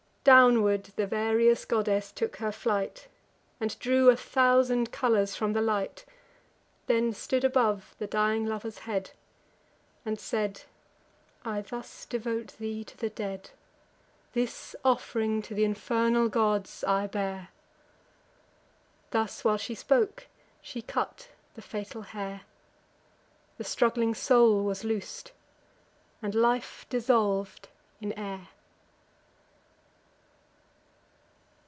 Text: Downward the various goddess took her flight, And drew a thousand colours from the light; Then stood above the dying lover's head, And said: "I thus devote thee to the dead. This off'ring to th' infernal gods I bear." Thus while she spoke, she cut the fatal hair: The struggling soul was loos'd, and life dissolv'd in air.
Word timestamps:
Downward 0.23 0.83
the 0.97 1.07
various 1.07 1.65
goddess 1.65 2.11
took 2.11 2.35
her 2.35 2.51
flight, 2.51 3.07
And 3.59 3.79
drew 3.79 4.07
a 4.11 4.15
thousand 4.15 4.91
colours 4.91 5.35
from 5.35 5.53
the 5.53 5.63
light; 5.63 6.05
Then 6.85 7.11
stood 7.11 7.43
above 7.43 7.95
the 7.97 8.05
dying 8.05 8.45
lover's 8.45 8.77
head, 8.85 9.13
And 10.05 10.19
said: 10.19 10.61
"I 11.43 11.61
thus 11.61 12.05
devote 12.05 12.55
thee 12.59 12.83
to 12.83 12.95
the 12.97 13.09
dead. 13.09 13.49
This 14.33 14.75
off'ring 14.85 15.41
to 15.41 15.55
th' 15.55 15.65
infernal 15.65 16.29
gods 16.29 16.83
I 16.83 17.07
bear." 17.07 17.49
Thus 19.09 19.43
while 19.43 19.57
she 19.57 19.73
spoke, 19.73 20.27
she 20.61 20.83
cut 20.83 21.29
the 21.55 21.63
fatal 21.63 22.03
hair: 22.03 22.41
The 23.57 23.63
struggling 23.63 24.13
soul 24.13 24.63
was 24.63 24.83
loos'd, 24.83 25.31
and 26.21 26.35
life 26.35 26.85
dissolv'd 26.91 27.69
in 27.99 28.13
air. 28.13 28.49